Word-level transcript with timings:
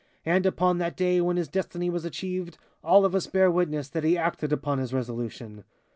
And 0.25 0.47
upon 0.47 0.79
that 0.79 0.97
day 0.97 1.21
when 1.21 1.37
his 1.37 1.47
destiny 1.47 1.87
was 1.87 2.05
achieved, 2.05 2.57
all 2.83 3.05
of 3.05 3.13
us 3.13 3.27
bear 3.27 3.51
witness 3.51 3.87
that 3.89 4.03
he 4.03 4.17
acted 4.17 4.51
upon 4.51 4.79
his 4.79 4.93
resolution. 4.95 5.63